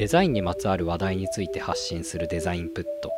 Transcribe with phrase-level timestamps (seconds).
[0.00, 3.12] デザインにまつわる話題について発信するデザインプット。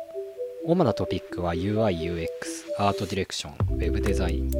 [0.65, 2.27] 主なトピックは UIUX
[2.77, 4.51] アートディレクションウェブデザイン。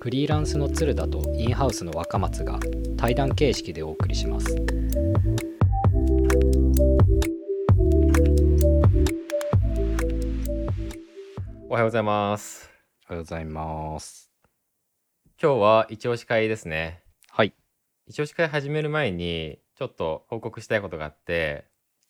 [0.00, 2.58] フリーランスの鶴田とインハウスの若松が
[2.96, 4.56] 対談形式でお送りします。
[11.68, 12.68] おはようございます。
[13.06, 14.32] おはようございます。
[15.40, 17.04] 今日は一押し会ですね。
[17.30, 17.54] はい。
[18.08, 21.64] 一押し会始める前にちょっと報告したいことがあって、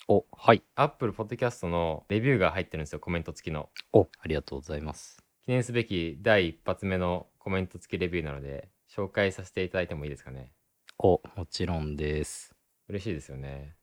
[0.09, 3.69] おはい Apple Podcast のレビューが入ってるんですよ、コメント付きの。
[3.93, 10.51] おありがとうございます記念すべき第一発目のコメント付きレビューなので、紹介させていただいてもいいですかね。
[10.99, 12.57] おもちろんです
[12.89, 13.77] 嬉しいですよね。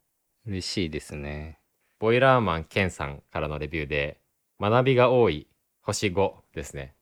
[0.46, 1.62] 嬉しいですね
[1.98, 4.20] ボイラーマンケンさんからのレビューで、
[4.60, 5.48] 学びが多い
[5.80, 6.94] 星5ですね。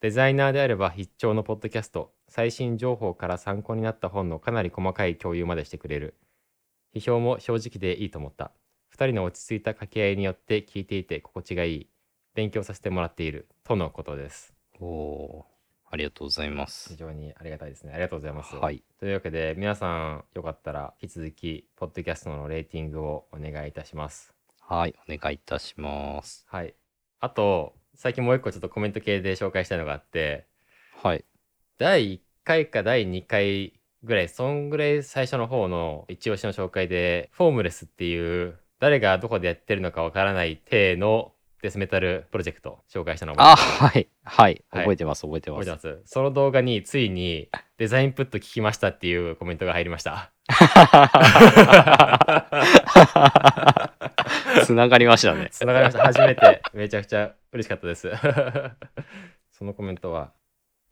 [0.00, 6.14] デザイナーであれば必聴のポッドキャスト、最新情報から参考になった本のかなり細かい共有までしてくれる。
[6.94, 8.52] 批評も正直でいいと思った。
[8.88, 11.90] 二人の落ち着いた掛け合いによって聞いていて心地がいい。
[12.34, 13.48] 勉強させてもらっている。
[13.64, 14.54] とのことです。
[14.80, 15.46] おお
[15.92, 17.92] ありがとうございます非常にありがたいですね。
[17.92, 18.54] ありがとうございます。
[18.54, 24.32] はいというわけで、皆さんよかったら引き続き、ポッドキャストのレーティングをお願いいたします。
[24.60, 26.74] はいお願いいたしますはい。
[27.18, 30.46] あと、最近もう一個ちょっとコメント系で紹介したいのがあって、
[31.02, 31.24] はい
[31.78, 50.32] 第1回か第2回ぐらい、そんぐらい最初の方の一押しの紹介で、フォームレスっていう、誰がどこでやってるのかわからない体のデスメタルプロジェクト紹介したのをあはいはいはい覚えてます覚えてます覚えてますその動画についにデザインプット聞きましたっていうコメントが入りました。
[54.64, 56.04] つながりましたねつながりました。
[56.04, 56.62] 初めて。
[56.72, 58.10] めちゃくちゃ嬉しかったです。
[59.50, 60.32] そのコメントは、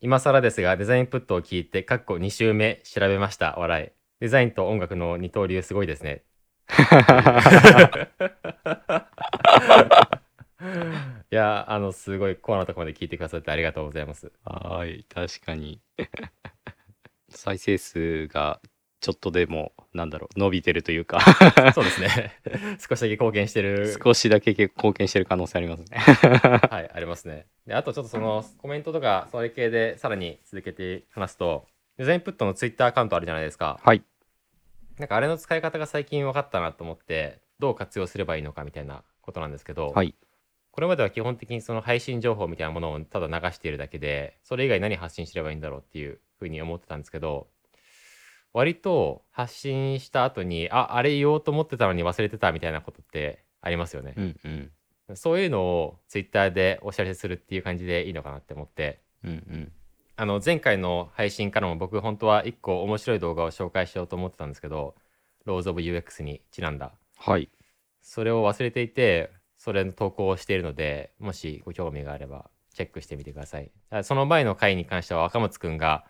[0.01, 3.55] 今更ですが、デザインプットを聞いて、かっこ2週目調べました。
[3.57, 3.91] 笑い。
[4.21, 6.23] デザインと音楽の二刀流すごいですね。
[11.31, 14.31] いや、あの、すごいコアなところまで聞いてくださってありがとうございます。
[14.45, 15.81] はい確かに
[17.29, 18.61] 再生数が
[19.01, 21.19] ちょっとでもなんだろう伸びてるというか
[21.73, 22.33] そうですね。
[22.79, 23.97] 少しだけ貢献してる。
[24.03, 25.97] 少しだけ貢献してる可能性ありますね
[26.69, 27.47] はい、ありますね。
[27.65, 31.65] で、あとちょっとそのコメントとか、それ系でさらに続けて話すと、
[31.97, 33.79] デザインプットのツイッターアカウントあるじゃないですか。
[33.83, 34.03] はい
[34.97, 40.13] なんかあれの使い方が最近分かったなと思って、どう活用すればいいのかみたいなことなんですけど、はい
[40.71, 47.47] これまでは基本的にその配信情報みたいなものをただ流しているだけで、それ以外何発信すればいいんだろうっていうふうに思ってたんですけど、
[48.53, 54.13] 割と発信した後に、あ、あれ言おうと思ってたのに忘れてたみたいなことってありますよね。
[54.17, 54.71] うんうん
[55.15, 59.71] そういうのをツイッターでお知らせするっていう感じでいいのかなって思って、うんうん
[60.17, 64.95] あの前回の配信からも僕本当は一個面白い動画を紹介しようと思ってたんですけど、
[65.45, 66.91] ローズ・オブ・ UX にちなんだ。
[67.17, 67.49] はい
[68.01, 73.71] それを忘れていて、それの投稿をしているので、もしご興味があればチェックしてみてください。
[73.89, 76.05] あその前の回に関しては若松くんが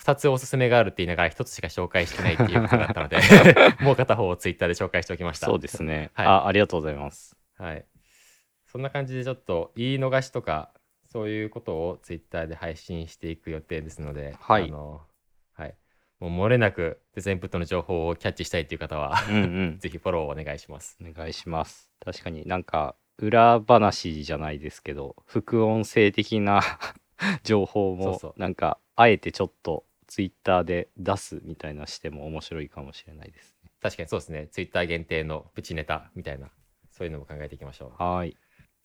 [0.00, 3.18] 2つおすすめがあるって言いながら1つしか紹介してないっていうことだったので、
[3.80, 5.46] もう片方をツイッターで紹介しておきました。
[5.46, 7.84] そうですね、はいあありがとうございますはい。
[8.66, 10.72] そんな感じでちょっと言い逃しとか、
[11.06, 15.02] そういうことをツイッターで配信していく予定ですので、はいあの、
[15.52, 15.74] はい。
[16.18, 20.98] もう漏れなくデザインプットの情報をキャッチしたいという方は、うんうん ぜひフォローお願いします。
[21.00, 26.60] お願いします確かになんか裏話じゃないですけど副音声的な
[27.44, 34.46] 情報もそうそうなんかあえてちょっとツイッターで出すみたいなしても面白いかもしれないですね確かにそうですね。
[34.48, 36.50] ツイッター限定のプチネタみたいな、
[36.90, 38.02] そういうのも考えていきましょう。
[38.02, 38.34] はい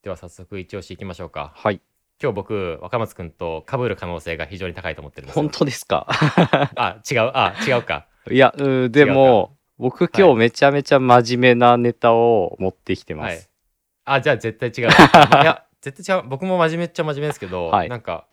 [0.03, 1.53] では早速一押しいきましょうか。
[1.55, 1.81] はい
[2.21, 5.41] 今日僕、若松くんと被る可能性が非常に高いと思ってるんですよ。
[5.41, 6.05] 本当ですか？
[6.75, 8.07] あ、違う、あ、違うか。
[8.29, 13.49] いやうーでも僕今はい日めちゃめちゃ真面目なネタを持ってきてまはいす、。
[14.03, 14.89] あ、じゃあ絶対違う。
[15.41, 16.27] いや、絶対違う。
[16.27, 18.27] 僕も真面目っちゃ真面目ですけど、はいなんか、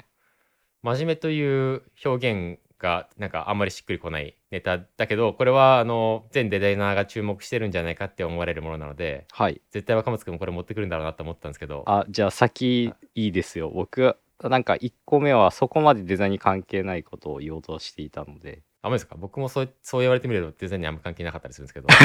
[0.82, 19.16] 真面目という表現が、なんかあんまりしっくりこないネタだけど、これは、あの、全デザイナーが注目してるんじゃないかって思われるものなので、はい絶対若松くんもこれ持ってくるんだろうなと思ったんですけど、あじゃあ先いいですよ僕なんか1個目はそこまでデザインに関係ないことを言おうとしていたのであ、マジですか？
[19.18, 21.86] 僕もそうそう言われてみるとデザインにあんま関係なかったりするんですけど。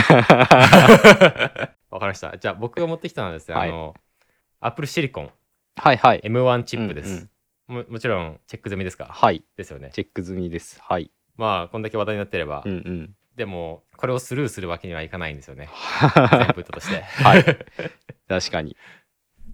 [1.92, 2.38] わかりました。
[2.38, 3.94] じゃあ僕が持ってきたのはですね、はいあの、
[4.62, 5.30] Apple Silicon
[5.76, 7.10] はいはい M1 チップです。
[7.10, 7.30] うんうん
[7.68, 9.06] ももちろんチェック済みですか？
[9.06, 9.92] はいですよね。
[9.94, 15.70] チェック済みですはいまあ、こんだけ話題になってれば、うんうんでも、これをスルーするわけにはいかないんですよね。
[16.16, 16.98] デザインはプットとして。
[16.98, 17.02] い
[18.28, 18.76] 確かに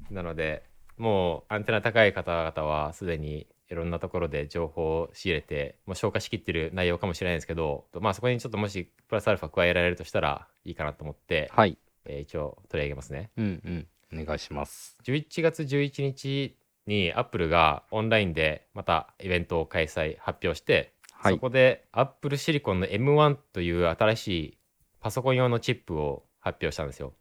[0.09, 0.63] なので、
[0.97, 13.29] もうアンテナ高い方々はすでにいろんなところで情報を仕入れて、もう消化しきってる内容かもしれないですけど、まあそこにちょっともしプラスアルファ加えられるとしたらいいかなと思って、はいえー一応取り上げますね。
[13.37, 13.87] うんうん。
[14.13, 14.97] お願いします。
[15.03, 24.57] 11月11日に Apple がオンラインでまたイベントを開催発表して、はいそこで Apple シリコンの M1 という新しい
[24.99, 27.13] パソコン用のチップを発表したんですよ。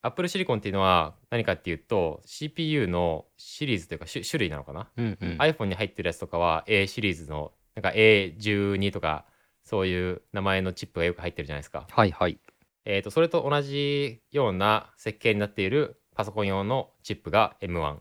[0.00, 5.38] Apple シリコンっていうのは何かっていうと CPU のシリーズというか種種類なのかな、うんうん。
[5.38, 9.26] iPhone に入ってるやつとかは A シリーズのなんか A12 とか
[9.64, 11.86] そういう名前のチップがよく入ってるじゃないですか。
[11.88, 12.38] はいはい。
[12.84, 17.96] えー、とそれと同じような設計になっているパソコン用のチップが M1、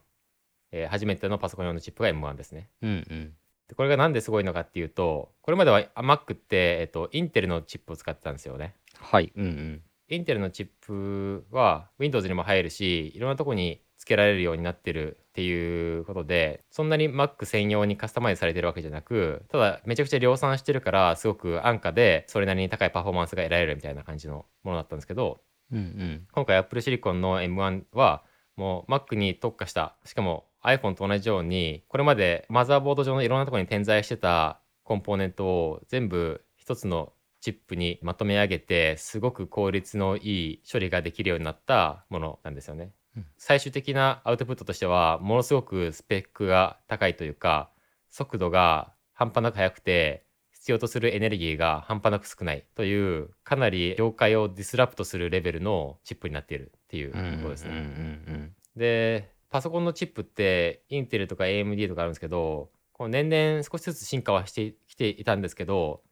[0.72, 3.34] えー初めてのパソコン用のチップが M1 ですねうんうん。
[3.68, 9.32] でこれがなんですごいのかっていうとこれまではあ Mac って、えー、とインテルのチップを使ってたんですよねはい。
[9.36, 9.82] うんうん。
[10.10, 25.40] インテルのチップは Windows にも入るしいろんなとこに付けられるようになってるっていうことでそんなに Mac 専用にカスタマイズされてるわけじゃなくただめちゃくちゃ量産してるからすごく安価でそれなりに高いパフォーマンスが得られるみたいな感じのものだったんですけど
[25.72, 26.28] うんうん。
[26.32, 28.24] 今回 Apple Silicon の M1 は
[28.56, 42.92] もう Mac に特化したしかも iPhone と同じようにこれまでマザーボード上のいろんなところに点在してたコンポーネントを全部一つのチップにまとめ上げてすごく効率のいい処理ができるようになったものなんですよね。
[43.18, 47.70] うん最終的なアウトプットとしてはものすごくスペックが高いというか
[48.10, 50.24] 速度が半端なく速くて
[50.62, 57.72] 必要とするエネルギーが半端なく少ないというかなり業界をディスラプトするレベルのチップになっているっていううんうんことですね。
[57.72, 66.04] うんうんでパソコンのチップってインテルとか AMD とかあるんですけどこう年々少しずつ進化はしてきていたんですけど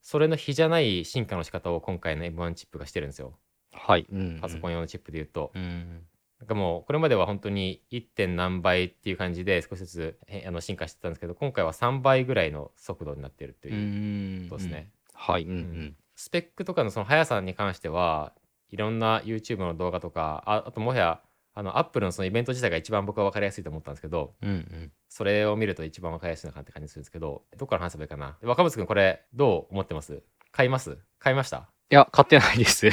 [0.00, 3.36] それの比じゃない進化の仕方を今回の M1 チップがしてるんですよ
[3.72, 4.06] はい。
[4.10, 4.40] うんうん。
[4.40, 5.50] パソコン用のチップで言うと。
[5.54, 6.02] うん。
[6.40, 8.04] なんかもうこれまでは本当に 1.
[8.14, 14.90] 点何倍っていう感じで少しずつへあの進化してたんですけど今回は3倍ぐらいの速度になってるとういうんことですね。。
[15.14, 15.42] はい。
[15.42, 15.96] うんううんん。
[16.14, 18.32] スペックとかのその速さに関しては
[18.70, 21.20] いろんな YouTube の動画とかああともはや
[21.54, 24.92] あの Apple のそのイベント自体が一番僕は分かりやすいと思ったんですけどうんうん。
[25.08, 28.36] それを見ると一番分かりやすいのかなって感じするんですけどどっから話せばいいかな？
[28.42, 30.22] 若松君これどう思ってます？
[30.52, 30.98] 買います？
[31.18, 31.68] 買いました？
[31.90, 32.90] いや、買ってないです。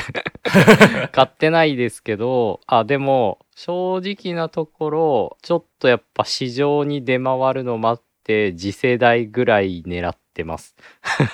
[1.12, 10.78] 買ってないですけど、あ、でも、正直なところ、ちょっとやっぱ市場に出回るの待って、次世代ぐらい狙ってます。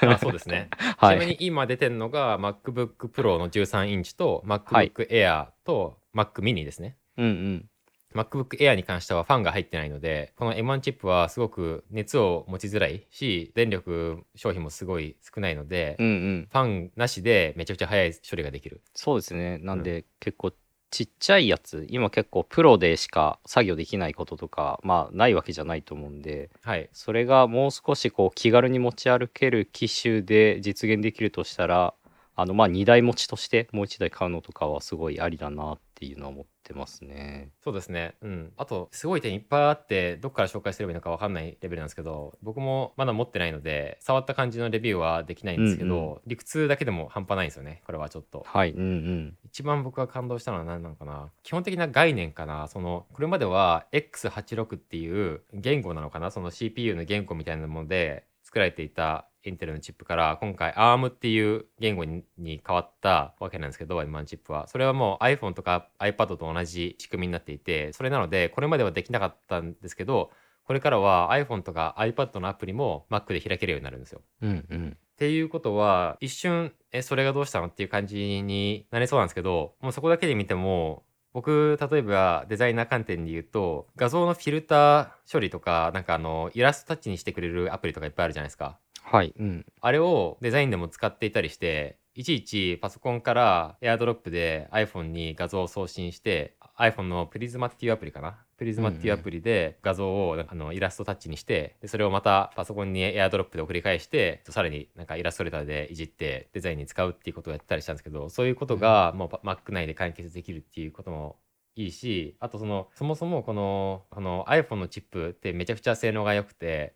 [0.02, 1.18] あそうですね はい。
[1.18, 7.69] ちなみに今出てるのが MacBook Pro の13インチとはい MacBook Air と Mac mini ですね、うんうん。
[8.16, 16.48] MacBook Air に関してはファンが入ってないのでこの M1 チップはすごく熱を持ちづらいし電力消費もすごい少ないので、うんうん。
[16.52, 19.58] ファンなしでめちゃくちゃ早い処理ができるそうですね。
[19.60, 20.54] なんで、結構、
[20.90, 31.94] ちっちゃいやつ、今結構プロでしか作業できないこととか、まあ、ないわけじゃないと思うんで、はいそれがもう少しこう気軽に持ち歩ける機種で実現できるとしたら
[32.36, 37.51] あのまあ2台持ちとしてもう1台買うのとかはすごいありだなっていうのは思ってますね。
[37.63, 38.15] そうですね。
[38.21, 38.53] うん。
[38.57, 47.81] あとすごい点いっぱいあってどっから紹介すればいいのか分かんないレベルなんですけど僕もまだ持ってないので触った感じのレビューはできないんですけど、うん理屈だけでも半端ないんですよね。
[47.86, 48.44] これはちょっと。
[48.45, 49.38] はい、うんうん。
[49.45, 51.30] 一番僕が感動したのは何なのかな。
[51.44, 52.68] 基本的な概念かな。
[52.68, 56.31] そのこれまでは X86 っていう言語なのかな。
[56.31, 64.67] その CPU の言語みたいなもので作られていたインテルのチップから今回 ARM っていう言語にに変わったわけなんですけど M1 チップは。
[64.67, 70.31] それはもう iPhone とか iPad と同じ仕組みになっていてそれなのでこれまではできなかったんですけど
[70.65, 74.21] これからは iPhone とか iPad のアプリも Mac で開けるようになるんですよ。
[74.41, 74.98] うんうん。
[74.98, 89.65] っていうことは一瞬えそれがどうしたのっていう感じになりそうなんですけどもうそこだけで見ても僕例えばデザイナー観点で言うと画像のフィルター処理とかなんかあのイラストタッチにしてくれるアプリとかいっぱいあるじゃないですかはい、うん。
[89.81, 98.38] あれをデザインでも使っていたりしていちいちパソコンから AirDrop で iPhone に画像を送信して iPhone のプリズマっていうアプリかな？
[98.58, 111.38] プリズマっていうアプリで画像をあのイラストタッチにしてでそれをまたパソコンに AirDrop で送り返してさらになんかイラストレーターでいじってデザインに使うっていうことをやったりしたんですけどそういうことがもう Mac 内で完結できるっていうことも
[111.75, 116.93] いいしあとそのそもそもこのあの iPhone のチップってめちゃくちゃ性能が良くて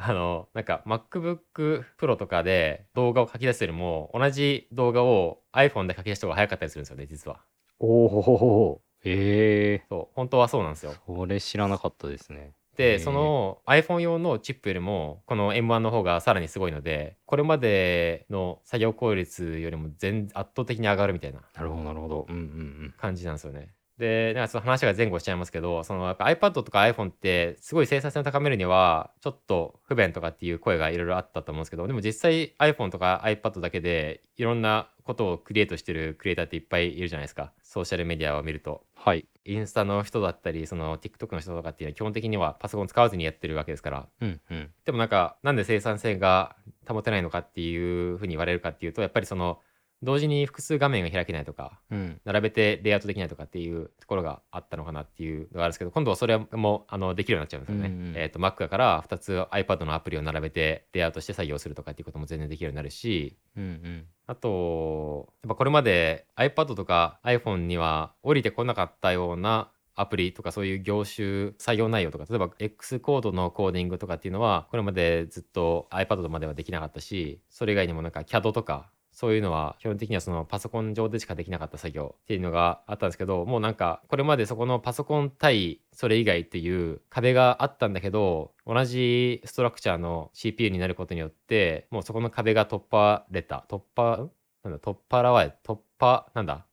[0.00, 7.40] あのなんか MacBook Pro とかで動画を書き出すよりも同じ動画を iPhone で書き出した方が早かったりするんですよね実は。
[7.80, 10.94] おおへえそう本当はそうなんですよ。
[11.06, 12.52] それ知らなかったですね。
[12.76, 13.00] へでー。
[13.02, 21.40] その iPhone 用のチップよりもこの M1 の方がさらにすごいのでこれまでの作業効率よりも全圧倒的に上がるみたいな。
[21.54, 22.26] なるほど、なるほど。
[22.28, 22.94] うんうん。
[22.96, 23.72] 感じなんですよね。
[23.98, 37.52] で、なんかその話が前後しちゃいますけど、そのやっぱ iPad とか iPhone ってすごい精細性を高めるにはちょっと不便とかっていう声がいろいろあったと思うんですけど、でも実際 iPhone とか iPad だけでいろんなことをクリエイトしてるクリエイターっていっぱいいるじゃないですか。
[37.62, 38.84] ソーシャルメディアを見ると。
[38.94, 39.26] はい。
[39.44, 44.06] インスタの人だったりその TikTok の人とかっていうのは基本的にはパソコン使わずにやってるわけですから。
[44.20, 44.70] うんうん。
[44.84, 46.54] でもなんかなんで生産性が
[46.86, 47.76] 保てないのかってい
[48.12, 49.60] うふうに言われるかっていうとやっぱりその
[50.02, 52.20] 同時に複数画面が開けないとかうん。
[52.24, 57.88] 並べてレイアウトできないとかっていうところがあったのかなっていうのがあるんですけど今度はそれもあのできるようになっちゃうんですよね。
[57.88, 64.04] うんうんえっ、と Mac だから2つ iPad のアプリを並べてレイアウトして作業するとかっていうことも全然できるようになるしうんうん。
[64.26, 93.66] あとやっぱこれまで iPad とか iPhone には降りてこなかったようなアプリとかそういう業種採用内容とか例えば X コードのコーディングとかっていうのはこれまでずっと iPad まではできなかったしそれ以外にもなんか CAD とかそういうのは基本的にはそのパソコン上でしかできなかった作業っていうのがあったんですけどもうなんかこれまでそこのパソコン対それ以外っていう壁があったんだけど同じストラクチャーの CPU になることによってもうそこの壁が突破れた。
[93.68, 94.12] 突破？
[94.12, 94.30] ん
[94.62, 94.78] なんだ？
[94.78, 96.26] 突破らわれ突破？
[96.34, 96.64] なんだ？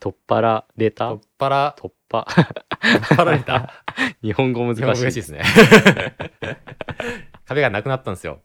[0.00, 1.12] 取っ払れた？
[1.12, 1.76] 突破ら？
[1.78, 2.26] 突破？
[2.80, 3.84] 突破られた？
[4.24, 5.14] 日本語難しい。
[5.14, 5.42] ですね。
[7.44, 8.40] 壁がなくなったんですよ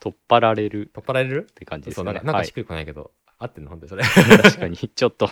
[0.00, 1.46] 取っ払られる突破られる？
[1.50, 3.70] って感じですそうなんかなんかしっくりこないけど、合ってんの？
[3.70, 4.04] 本当にそれ。
[4.38, 4.76] 確かに。
[4.76, 5.28] ちょっと。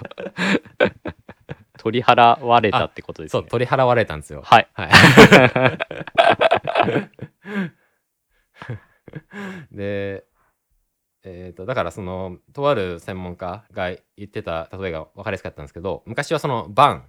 [1.78, 3.40] 取り払われたってことですね。
[3.40, 4.42] そう取り払われたんですよ。
[4.44, 4.68] はい。
[4.72, 4.90] はい。
[9.72, 10.24] で、
[11.24, 17.04] えー、とだからそのとある専門家が言ってた例えが分かりやすかったんですけど昔はそのバン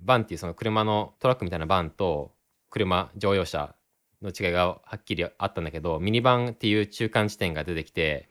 [0.00, 2.32] バンっていうその車のトラックみたいなバンと
[2.70, 3.74] 車乗用車
[4.22, 8.28] の違いがはっきりあったんだけどミニバンっていう中間地点が出てきて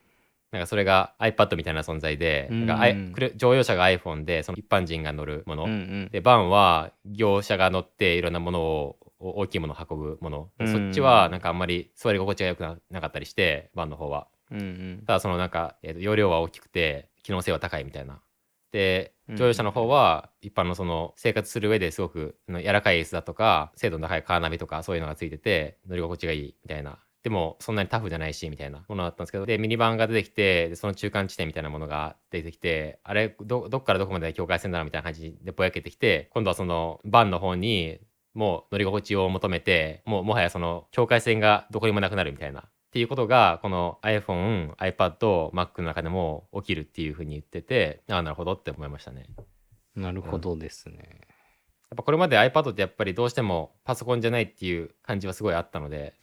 [0.52, 6.10] なんかそれが iPad みたいな存在で、なんかあいうん乗用車が iPhone でその一般人が乗るもの、うんうん。
[6.12, 14.28] でバンは業者が乗っていろんなものをお大きいものを運ぶもの、うんそっちはなんかあんまり座り心地が良くななかったりしてバンの方は。
[14.52, 15.04] うんうん。
[15.08, 18.20] ただそのなんか、えーと容量は大きくて機能性は高いみたいな。
[18.74, 27.00] でうん乗用車の方は一般のその生活する上ですごくの柔らかい椅子だとか精度の高いカーナビとかそういうのがついてて乗り心地がいいみたいな。
[27.24, 29.46] でもそんなにタフじゃないしみたいなものだったんですけど。
[29.46, 38.00] でミニバンが出てきてその中間地点みたいなものが出てきてあれどどっからどこまで境界線だろうみたいな感じでぼやけてきて今度はそのバンの方に
[38.34, 49.28] もう乗り心地を求めてもうもはやその境界線がどこにもなくなるみたいなっていうことがこの iPhone、iPad、Mac の中でも起きるっていうふうに言っててああなるほどって思いましたね。
[49.96, 56.14] なるほどですね、やっぱこれまで iPad ってやっぱりどうしてもパソコンじゃないっていう感じはすごいあったので。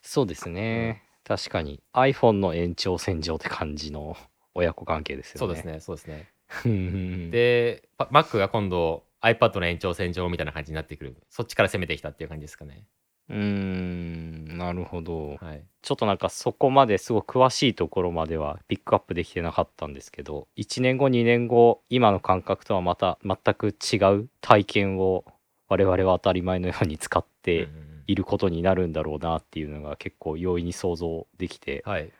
[0.00, 1.82] そうですね、確かに。
[1.92, 4.16] iPhone の延長線上って感じの
[4.54, 5.38] 親子関係ですよね。
[5.40, 6.28] そうですねそうですね。
[6.66, 11.16] ねでパ Mac が今度 iPad の延長線上みたいな感じになってくる。
[11.30, 12.84] そっちから攻めてきたっていう感じですかね。
[13.32, 15.38] うーんなるほど。
[15.40, 25.24] はい、ちょっとなんかそこまですごく詳しいところまではピックアップできてなかったんですけど1年後2年後今の感覚とはまた全く違う体験を
[25.68, 27.68] 我々は当たり前のように使って
[28.06, 32.10] いることになるんだろうなっていうのが結構容易に想像できてはい、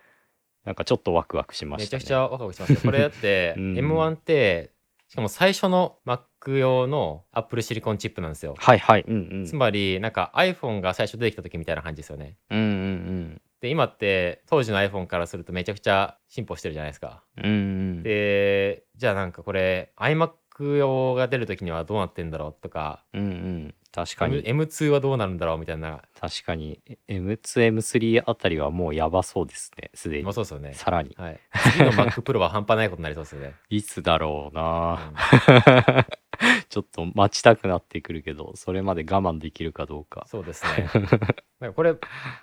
[0.65, 1.99] なんかちょっとワクワクしましたね。
[1.99, 2.81] めちゃくちゃワクワクしますよ。
[2.83, 3.75] これだって、 うん。
[3.75, 4.71] M1 って
[5.13, 8.55] しかも最初の Mac 用の Apple シリコンチップなんですよ。
[8.57, 12.39] はいはいうんうんつまりなんか iPhone が最初出てきた時みたいな感じですよね。
[12.49, 17.23] うんうんで今って当時の iPhone からするとめちゃくちゃ進歩してるじゃないですか。
[17.37, 17.55] うんうんう
[18.01, 30.73] んでじゃあなんかこれ iMac 用が出る時にはどうなってんだろうとかうんうん確かに M- M2 はどうなるんだろうみたいな確かに M2M3 あたりはもうやばそうですねすでにまあそうですよね。
[30.75, 31.41] さらにはい、
[31.73, 33.55] 次の Mac Pro は半端ないことになりそうですよね。
[33.69, 35.13] いつだろうな、
[35.49, 36.05] うん
[36.69, 40.89] ちょっと待ちたくなってくるけどそれまで我慢できるかどうかそうですね。
[41.61, 41.95] なんかこれ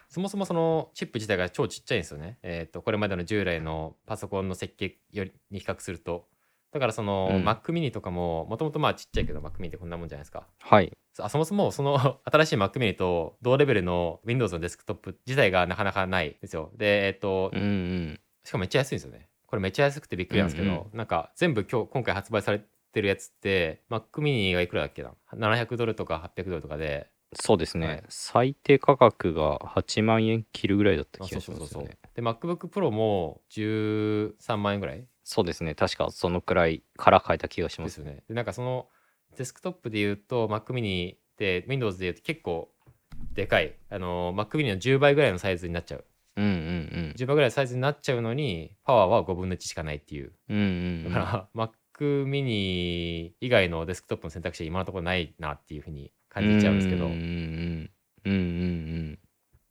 [0.07, 2.37] そもそもそのチップ自体が超ちっちゃいんですよね。
[2.43, 6.27] えっ、とこれまでの従来のパソコンの設計よりに比較すると。
[6.71, 7.43] だからその、うん。
[7.43, 10.47] Mac mini とかももともとまあちっちゃいけど Mac mini ってこんなもんじゃないですか。
[10.59, 10.91] はい。
[11.17, 16.71] あそもそもその 新しい Mac mini と同レベルの Windows のデスクトップ自体がなかなかないんですよ。
[16.75, 18.19] で、えっ、と、うんうん。
[18.43, 19.27] しかもめっちゃ安いんですよね。
[19.47, 22.61] これめっちゃ安くてびっくりなんですけど、うんなんか全部今日今回発売され
[22.93, 27.09] てるやつって Mac mini がいくらだっけな ?700 ドルとか800ドルとかで。
[27.33, 28.03] そうですね、はい。
[28.09, 31.83] 最低価格が8万円切るぐらいだったあ気そうそうそうそう。
[31.83, 35.75] がしますよねで MacBook Pro も13万円ぐらいそうですね。
[35.75, 38.23] 確かそのくらいから変えた気がしまですね。
[38.27, 38.87] でなんかその
[39.37, 42.71] デスクトップで言うと Mac mini で Windows で言うと結構
[43.33, 43.75] でかい。
[43.91, 46.05] あの Mac mini の10倍ぐらいのサイズになっちゃう。
[46.37, 50.33] うんうん10倍ぐらいのサイズになっちゃうのにパワーは5分の1しかないっていう。
[50.49, 51.05] うんうんうん。
[51.05, 57.05] うんだから、Mac mini 以外のデスクトップの選択肢は今のところないなっていうふうに感じちゃうんですけど。
[57.05, 57.19] うんうん
[58.25, 58.41] うんうんう
[59.11, 59.18] ん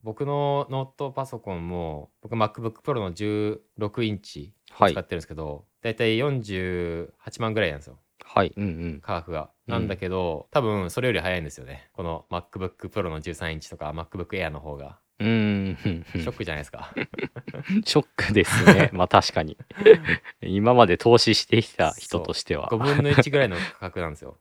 [0.03, 7.09] 僕のノートパソコンも僕 MacBook Pro の16インチはい使ってるんですけど、だいたい48
[7.41, 7.99] 万ぐらいなんですよ。
[8.23, 9.01] はいうんうん。
[9.01, 9.49] 価格が。
[9.67, 9.73] うん。
[9.73, 11.89] なんだけど、多分それより早いんですよね。
[11.93, 14.99] この MacBook Pro の13インチとか MacBook Air の方が。
[15.19, 15.77] うーん
[16.13, 16.93] ショックじゃないですか。
[17.83, 18.89] ショックですね。
[18.95, 19.57] まあ確かに。
[20.41, 22.69] 今まで投資してきた人としては。
[22.69, 24.37] 5分の1ぐらいの価格なんですよ。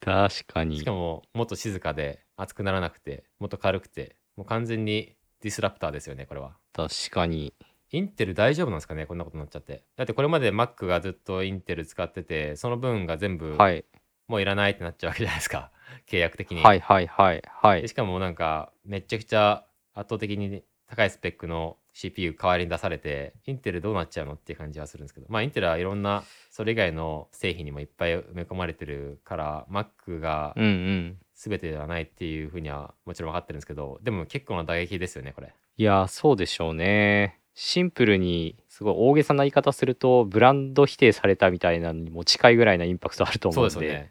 [0.00, 0.78] 確かに。
[0.78, 6.56] しかももっと静かで熱くならなくてもっと軽くてもう完全にディスラプターですよねこれは。
[6.72, 7.52] 確かに。
[7.90, 9.84] インテル大丈夫なんですかねこんなことになっちゃって。
[9.96, 13.84] だってこれまで Mac がずっとインテル使っててその分が全部はい。
[14.28, 15.70] もういらないってなっちゃうわけじゃないですか。
[16.08, 17.82] 契約的に、はいはいはいはい。
[17.82, 25.26] でしかもなんかめっちゃくちゃ圧倒的に高いスペックの CPU 代わりに出されてインテルどうなっちゃうのっていう感じはするんですけど。
[25.28, 35.52] まあインテルはいろんなそれ以外の製品にもいっぱい埋め込まれてるから Mac が全てではないっていうふうにはもちろん分かってるんですけどでも結構な打撃ですよねこれ。
[35.76, 43.92] いやそうでしょうねシンプルにすごい大げさな言い方するとブランド否定されたみたいなのにも近いぐらいなインパクトあると思そううんで。
[43.92, 44.10] ね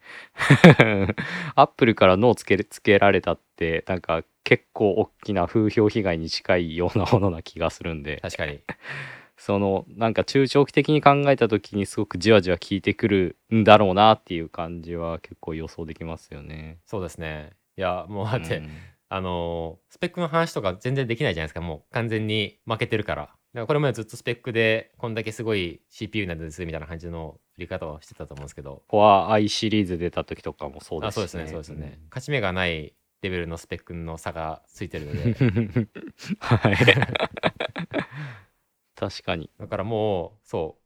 [1.56, 8.20] アップルからノーつけつけられたってなんか結構大きな風評被害に近いようなものな気がするんで。
[8.22, 8.62] 確かに。
[9.38, 16.78] そのなんか中長期的に考えた時にすごくじわじわ効いてくるんだろうなっていう感じは結構予想できますよね。
[16.86, 17.54] そうですね。
[17.76, 18.70] いやもうだって、うん
[19.14, 21.60] あのースペックの話とか全然できないじゃないですか。
[21.60, 23.24] もう完全に負けてるから。
[23.24, 28.84] だからこれまでずっとスペックでこんだけすごい CPU なんですみたいな感じの売り方をしてたと思うんですけど。
[28.88, 35.36] コア i シリーズ出た時とかもそうですしあそうですねそうですよね、勝ち目がないレベルのスペックの差がついてるので。
[35.42, 35.90] うん
[36.40, 36.78] はい。
[38.96, 39.50] 確かに。
[39.60, 40.78] だからもうそ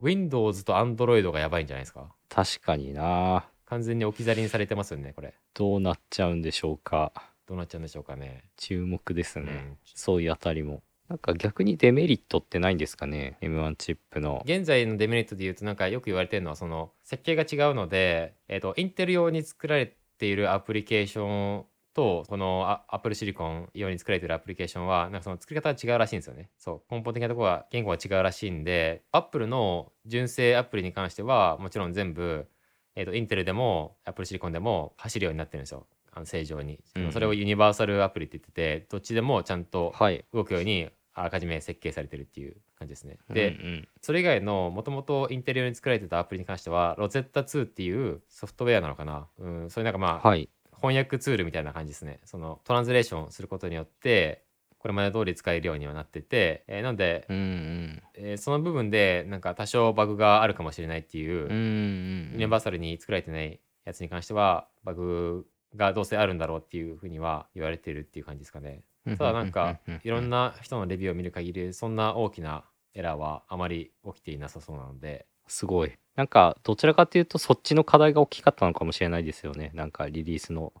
[0.00, 2.10] う Windows と Android がやばいんじゃないですか。
[2.30, 3.50] 確かにな。
[3.66, 5.34] 完全に置き去りにされてますよねこれ。
[5.52, 7.12] どうなっちゃうんでしょうか
[7.46, 8.44] どうなっちゃうんでしょうかね。
[8.56, 9.78] 注目ですね、うん。
[9.94, 10.82] そういうあたりも。
[11.08, 14.42] なんか逆にデメリットってないんですかね M1 チップの。
[14.44, 26.50] 現在のデメリットで言うとなんかよく言われてるのはその設計が違うので、えー、とインテル用に作られているアプリケーションとこのア Apple Silicon 用に作られているアプリケーションはなんかその作り方が違うらしいんですよね。
[26.58, 26.94] そう。
[26.94, 32.48] 根本的なところは言語が違うらしいんでアップルの純正アプリに関してはもちろん全部、
[32.96, 37.12] えー、とインテルでも Apple Silicon でも走るようになってるんですよあの正常に、うん。
[37.12, 40.24] それをユニバーサルアプリって言っててどっちでもちゃんとはい。
[40.32, 43.18] 動くようにあらかじめ設計されてるっていう感じですね。
[43.30, 43.88] で、うんうん。
[44.00, 50.48] それ以外のもともとインテル用に作られてたアプリに関しては Rosetta 2っていうソフトウェアなのかな、うん、そういうなんかまあ、はい。
[50.80, 52.20] 翻訳ツールみたいな感じですね。
[52.24, 54.42] そのトランスレーションすることによって
[54.78, 58.02] これまで通り使えるようにはなってて、えーなので、うんうん。
[58.14, 62.30] えーその部分でなんか多少バグがあるかもしれないっていう、うんうん。
[62.32, 68.82] ユニバーサルに作られてないやつに関してはバグがどうせあるんだろうっていうふうには言われてるっていう感じですかね。
[69.06, 75.26] うんただなんかいろんな人のレビューを見る限りそんな大きなエラーはあまり起きていなさそうなので。
[75.46, 75.92] すごい。
[76.16, 79.70] なんかどちらかっていうとそっちの課題が大きかったのかもしれないですよね。
[79.74, 80.72] なんかリリースの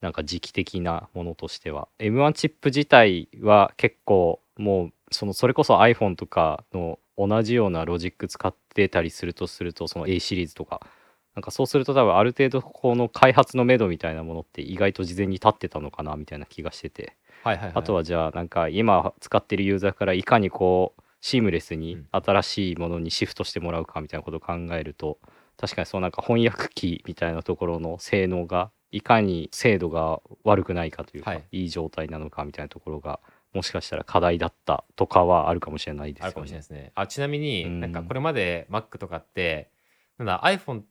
[0.00, 1.88] なんか時期的なものとしては。
[1.98, 10.80] M1 チップ自体は結構もうそのそれこそ iPhone とかの同じようなロジック使ってたりするとするとその A シリーズとか
[11.38, 17.16] なんかそうすると多分ある程度この開発のめどみたいなものって意外と事前に立ってたのかなみたいな気がしてて。
[17.44, 17.72] はいはいはい。
[17.76, 22.08] あとはじゃあなんか今使ってるユーザーからいかにこうシームレスにうん。
[22.10, 25.18] 新しいものにシフトしてもらうかみたいなことを考えると
[25.56, 31.44] 確かにそうなんか翻訳機みたいなところの性能がいかに精度が悪くないかというか、はい。
[31.52, 33.20] い、い状態なのかみたいなところが
[33.54, 36.26] もしかしたら課題だったとかはあるかもしれないですよね。
[36.26, 36.90] あるかもしれないですね。
[36.96, 37.92] あちなみにうんなん。
[37.92, 39.70] かこれまで Mac とかって
[40.18, 40.82] なんだ iPhone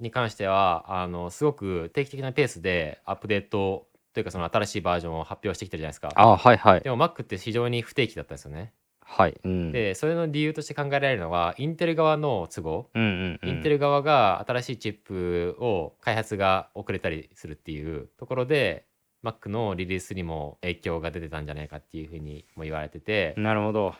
[0.00, 6.12] に関してはあのすごく定期的なペースでアップデートというかその新しいバージョンを発表してきてるじゃないですか。
[6.14, 8.72] あはいはいでも Mac って非常に不定期だったんですよね。
[9.00, 9.38] はい。
[9.44, 18.86] うん、でそれの理由として考えられるのはインテル側の都合、うんうんうん、インテル側が新しいチップを開発が遅れたりするっていうところで
[19.24, 23.94] Mac のリリースにも影響が出てたんじゃないかっていうふうにも言われてて、なるほど。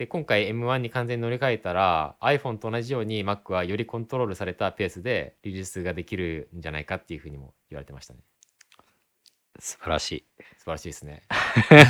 [0.00, 8.20] で今回 M1 に完全に乗り換えたら iPhone と同じように Mac はよりコントロールされたペースでリリースができるんじゃないかっていうふうにも言われてましたね
[9.58, 10.24] 素晴らしい。
[10.56, 11.22] 素晴らしいですね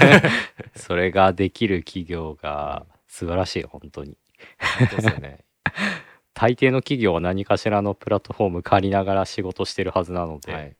[0.74, 4.18] それができる企業が素晴らしい本当に。
[4.80, 5.44] 本当ですよね
[6.34, 10.76] 大抵の企業は何かしらのプラットフォーム借りながら仕事してるはずなので、はい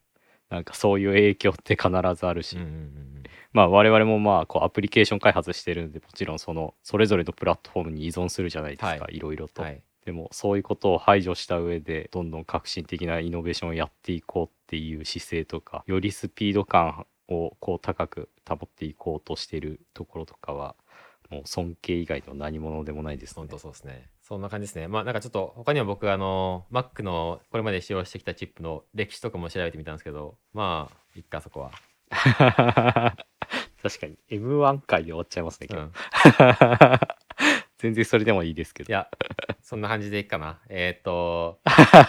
[0.50, 3.10] なんかそういう影響って必ずあるし、うんうんうん
[3.52, 9.82] まあ我々もまあこうアプリケーション開発してるんでもちろんそのそれぞれのプラットフォームに依存するじゃないですか、、はいろいろと、はい。
[10.04, 20.74] でもそういうことを排除した上でどんどん革新的なイノベーションをやっていこうっていう姿勢とかよりスピード感をこう高く保っていこうとしてるところとかは
[21.28, 23.34] もう尊敬以外の何者でもないですね。
[23.36, 24.86] 本当そうですねそんな感じですね。
[24.86, 31.72] まあなんかちょっと他には僕あの Mac のこれまで使用してきたチップの歴史とかも調べてみたんですけどまあいっかそこは。
[33.82, 34.16] 確かに。
[34.30, 35.90] M1 回で終わっちゃいますね、う今ん。
[35.90, 37.00] 日
[37.78, 38.88] 全然それでもいいですけど。
[38.88, 39.10] いや
[39.62, 40.60] そんな感じでいいかな。
[40.68, 41.58] えっ、と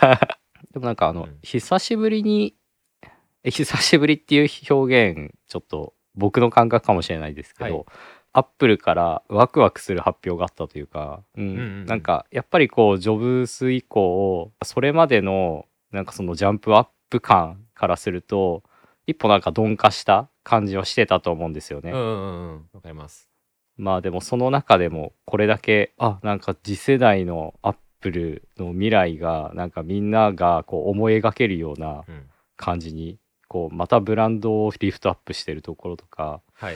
[0.73, 1.39] でもなんかあの、うん。
[1.41, 2.55] 久しぶりに
[3.43, 7.86] え久しぶりっていう表現ちょっと僕の感覚かもしれないですけど、はい
[8.34, 11.50] アップルからワクワクする発表があったというか、うん。
[11.50, 18.63] うんうんなんかやっぱりこうジョブス以降それまでのなんかそのジャンプアップ感からすると
[19.08, 21.91] 一歩なんか鈍化した感じはしてたと思うんですよね。
[21.91, 22.70] うんうんうんうん。
[22.74, 23.28] わかります。
[23.78, 32.24] まあでもその中でもこれだけあなんか次世代のアップルの未来がなんかみんながこう思い描けるようなうん。
[32.58, 33.17] 感じに
[33.48, 36.76] こうまたブランドをリフトアップしてるところとかはい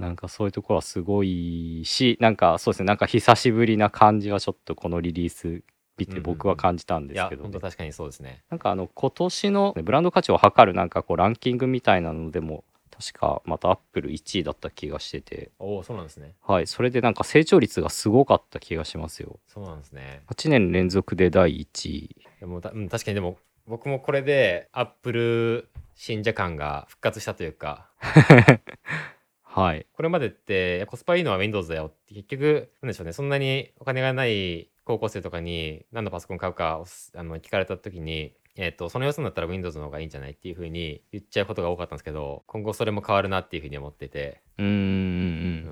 [0.00, 5.62] なんかそういうところはすごいしなんかそうですねなんか久しぶりな感じはちょっとこのリリース
[5.98, 7.42] 見て僕は感じたんですけど、ね。
[7.42, 8.42] 本当確かにそうですね。
[8.48, 15.50] なんかあの今年のブランド価値を測るなんかこうランキングみたいなのでも確かまたアップル1位だった気がしてて。
[15.58, 16.34] おおそうなんですね。
[16.40, 19.38] はいそれでなんか成長率がすごかった気がしますよ。
[19.46, 20.22] そうなんですね。
[20.30, 22.16] 8年連続で第1位。
[22.40, 23.36] でもたうん確かにでも
[23.66, 27.88] 僕もこれでアップル信者感が復活したというか
[29.52, 29.86] はい。
[29.92, 33.12] これまでってコスパいいのは Windows だよって結局なんでしょうね。
[33.12, 36.84] そんなにお金がない高校生とかに何のパソコン買うか
[37.14, 44.72] あの聞かれた時に、えー、とその予算だったら Windows の方がいいんじゃないっていうふうに言っちゃうことが多かったんですけど今後それも変わるなっていうふうに思ってて、うーんう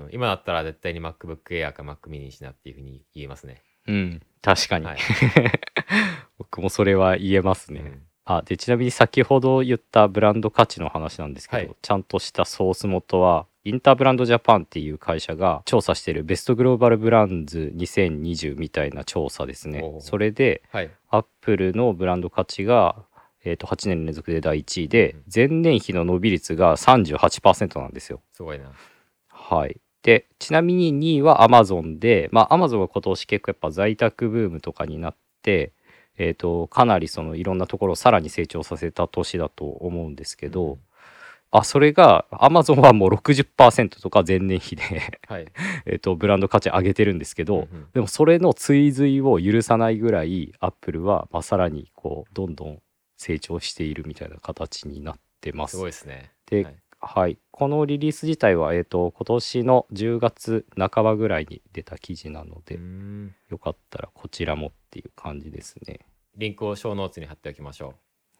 [0.07, 3.61] ん今だったら絶対に MacBook Air か Mac mini にしなっていうふうに言えますね。
[3.87, 4.97] うん、うん、確かに、はい。
[6.37, 8.03] 僕もそれは言えますね、うん。
[8.25, 11.75] あでちなみに先ほど言ったブランド価値の話なんですけど、はい。
[11.81, 19.83] ちゃんとしたソース元はインターブランドジャパンっていう会社が調査してるベストグローバルブランズ2020みたいな調査ですね。
[19.99, 22.95] それではい、アップルのブランド価値が、
[23.43, 28.21] えー、と8年連続で第1位でうん前年比の伸び率が38%なんですよ。
[28.31, 28.71] すごいな。
[29.27, 29.77] はい。
[30.03, 35.73] で、ちなみに2位は Amazon で、まあ Amazon は今年結構やっぱ在宅ブームとかになって、
[36.17, 40.79] えっ、と、かなりそのいろんなところをさらに成長させた年だと思うんですけど、うん
[41.51, 44.83] あ、それが Amazon はもう60%とか前年比で、
[45.27, 45.47] はい。
[45.85, 52.81] えっと、ブランド価値上げてるんですけど、うんうんでもそれの追随を許さないぐらい Apple は、まあ、さらにこう、どんどん
[53.17, 55.77] 成長しているみたいな形になってますす。
[55.77, 56.31] ごいですね。
[56.45, 62.77] ではいはい、このリリース自体は、えー、と今年の10月半ばぐらいに出た記事なので、
[63.49, 66.01] よかったらこちらもっていう感じですね。
[66.35, 67.95] リンクをショーノーツに貼っておきましょう。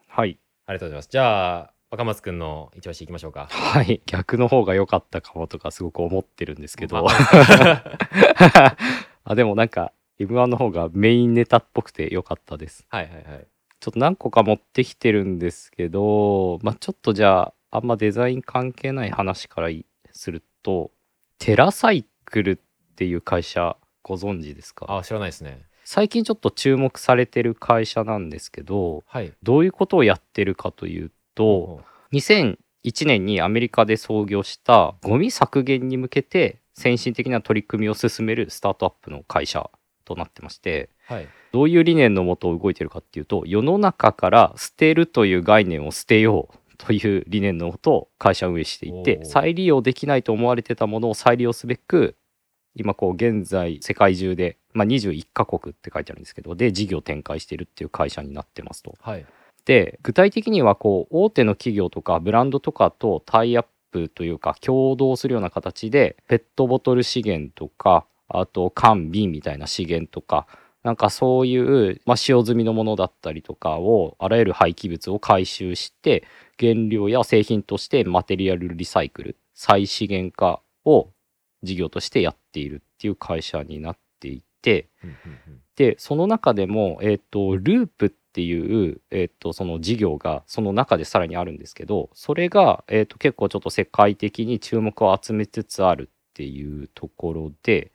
[0.08, 1.08] はい、ありがとうございます。
[1.10, 3.48] じゃあ、若松くんの一押しいきましょうか。
[3.50, 7.12] はい、逆の方が良かったかもとかすごく思ってるんですけどあ
[9.24, 12.86] あでもなんか M1 の方がメインネタっぽくて良かったです。
[12.90, 13.46] はいはいはい。
[13.80, 20.92] ちょっと何個か持ってきてるんですけど、まあ、ちょっとじゃああんまデザイン関係ない話からいすると
[21.38, 22.58] テラサイクルっ
[22.94, 24.86] ていう会社ご存知ですか？
[24.88, 25.64] あ、知らないですね。
[25.84, 29.32] 最近ちょっと注目されてる会社なんですけどはい。
[29.42, 31.80] どういうことをやってるかというとお
[32.12, 32.56] 2001
[33.06, 39.70] 年にアメリカで創業したゴミ削減に向けて先進的な取り組みを進めるスタートアップの会社
[40.04, 41.28] となってましてはい。
[41.52, 52.16] どういう理念のもと動いてるかっていうと世の中から捨てるという概念を捨てようという理念のもと会社を運営していて再利用できないと思われてたものを再利用すべく
[52.76, 58.94] 今こう現在世界中で、まあ、21カ国って書いてあるんですけどで事業を展開しているっていう会社になってますと。
[59.00, 59.26] はい。
[59.70, 70.48] で具体的にはこう大手の企業とかブランドとかとタイアップというか共同するような形でペットボトル資源とかあと缶瓶みたいな資源とか
[70.82, 71.56] なんかそうい
[71.92, 76.24] う、まあ、使用済みのものだったりとかをあらゆる廃棄物を回収して
[76.58, 81.10] 原料や製品としてマテリアルリサイクル再資源化を
[81.62, 84.88] 事業としてやっているっていう会社になっていて
[85.76, 97.92] でその中でも、えっとループっていう、えっとその事業がその中でさらにあるんですけどそれが、えっと結構ちょっと世界的に注目を集めつつあるっていうところで、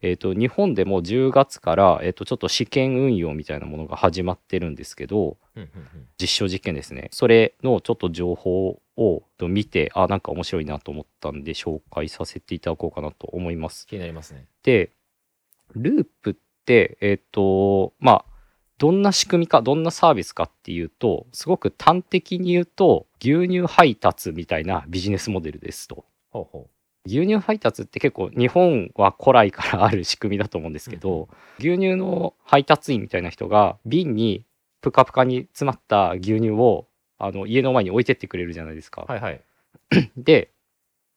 [0.00, 5.36] えっと日本でも10月から、えっとちょっと試験運用みたいなものが始まってるんですけど
[6.20, 13.86] 実証実験ですねそれのちょっと情報を見てあなんか面白いなと思ったんで紹介させていただこうかなと思います。
[13.86, 14.46] 気になりますね。
[14.62, 14.90] で
[15.74, 18.33] ループってえっ、とまあ
[18.78, 26.04] どんな仕組みかどんなサービスかっていうとすごく端的に言うと牛乳配達みたいなビジネスモデルですと。
[26.30, 26.68] ほうほ
[27.06, 34.46] 牛乳配達って結構日本は古来からある仕組みだと思うんですけど、牛乳の配達員みたいな人が瓶に
[34.80, 36.86] プカプカに詰まった牛乳を
[37.18, 39.02] あの家の前に置いてってくれるじゃないですか。
[39.02, 39.40] はいはい。
[40.16, 40.50] で、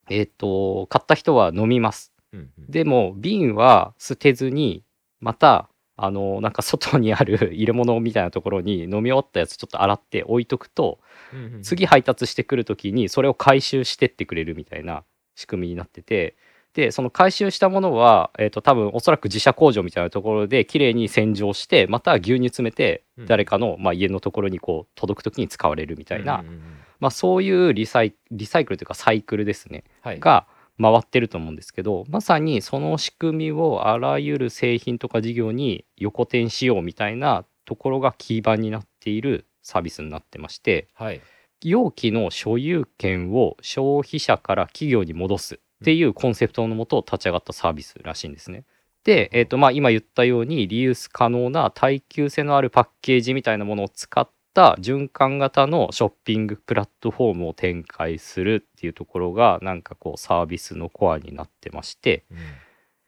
[0.09, 2.11] えっ、と買った人は飲みます。
[2.33, 4.83] うんうんでも瓶は捨てずに
[5.21, 10.99] またあのなんか外にある入れ物みたいなところに飲み終わったやつちょっと洗って置いとくと
[11.33, 11.63] うんうんうん。
[11.63, 15.03] 次配達してくる時にそれを回収してってくれるみたいな
[15.35, 16.35] 仕組みになってて
[16.73, 23.25] でその回収したものは、えー、と多分おそらく自社工場みたいなところで綺麗に洗浄してまた牛乳詰めてうん。
[23.25, 26.61] 誰かの、まあ、家のところにこう届く時に使われるみたいな、うんうんうん
[26.99, 29.83] まあ、そういうリサイリサイクルというかサイクルですね。
[30.01, 30.19] はい。
[30.19, 30.47] が
[30.81, 41.21] 回ってると思うんですけどまさにその仕組みをあらゆる製品とか事業に横転しようみたいなところが基盤になっているサービスになってましてはい。
[41.63, 48.63] 容器の所有権を消費者から企業に戻すっていうコンセプトのもと立ち上がったサービスらしいんですね。
[49.03, 62.37] で、えーとまあ、今言ったようにリユース可能な耐久性のあるパッケージみたいなものを使った循環型のショッピングプラットフォームを展開するっていうところがなんかこうサービスのコアになってましてうん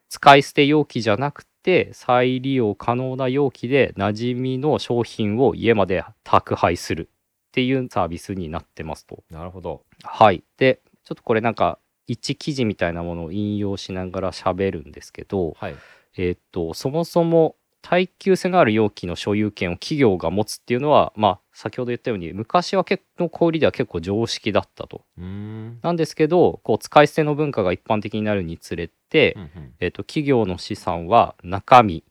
[0.10, 7.10] 使い捨て容器じゃなくて再利用可能な容器で馴染みの商品を家まで宅配する
[7.50, 9.24] っていうサービスになってますと。
[9.30, 9.84] なるほど。
[10.04, 10.44] はい。
[10.58, 15.76] で、ちょっとこれなんか一記事みたいなものを引用しながら喋るんですけど、はい。
[16.18, 25.04] えーっと、そもそも耐久性のある容器の所有権を企業が持つっていうのは、まあ、先ほど言ったように昔は結の小売りでは結構常識だったと。
[25.22, 25.80] ん。
[25.82, 32.04] なんですけど、こう使い捨ての文化が一般的になるにつれて、うんうんえーっと企業の資産は中身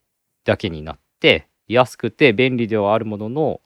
[0.45, 3.61] だけになって安くて便利ではあるものの、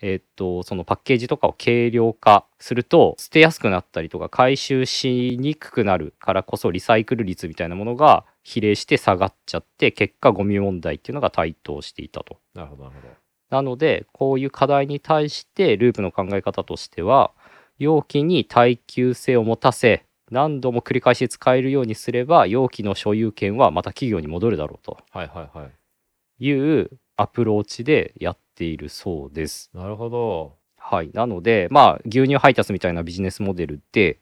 [0.00, 12.38] えーっとそのパッケージとかを軽量化すると捨てやすくなったりとか回収しにくくなるからこそリサイクル率みたいなものが比例して下がっちゃって結果ゴミ問題っていうのが台頭していたと。
[12.54, 13.14] なるほど、なるほど。
[13.50, 17.32] なのでこういう課題に対してループの考え方としては
[17.78, 25.70] 容器に耐久性を持たせ何度も繰り返し使えるようにすれば容器の所有権はまた企業に戻るだろうとはいはいはい。
[26.38, 29.70] いうアプローチでやっているそうです。
[29.74, 30.54] なるほど。
[30.76, 34.20] はい、なのでまあ牛乳配達みたいなビジネスモデルで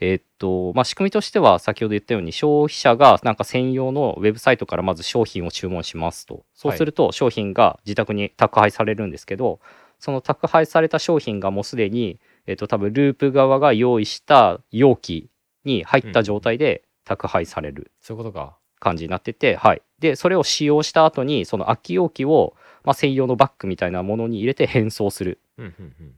[0.00, 6.44] えーっとまあ、仕組みとしては先ほど言ったように消費者がなんか専用のウェブサイトからまず商品を注文しますと。
[6.54, 9.60] そうすると商品が自宅に宅配されるんですけど、
[9.98, 15.30] その宅配された商品がもうすでに、えーっと多分ループ側が用意した容器
[15.64, 18.58] に入った状態で宅配されるそういうことか。
[18.78, 22.54] 感じになってて、はい、でそれを使用した後にその空き容器を、
[22.86, 25.40] まあ、専用のバッグみたいなものに入れて変装する。
[25.58, 25.64] っ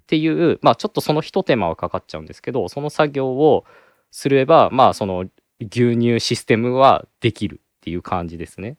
[0.07, 3.65] ていう、まあ、ちょっとそのひと手間はかかっちゃうんですけどその作業を
[4.11, 5.27] すればまあその
[5.61, 8.77] 牛乳システムはできるっていう感じですね。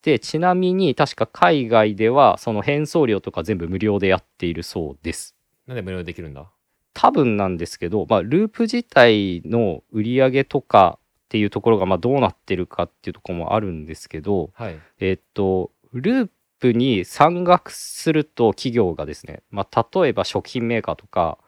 [0.00, 5.36] でちなみに確か海外ではその変装料とか全部無料でやっているそうです。
[5.66, 6.50] なんで無料でできるんだ？
[6.94, 14.78] 多分なんですけど、まあ、ループ自体の売り上げとかっていうところがまあどうなってるかっていうところもあるんですけど、はい。
[15.00, 16.28] えっと、ルー
[16.62, 21.38] プに参画すると企業がですね、まあ、例えば食品メーカーとか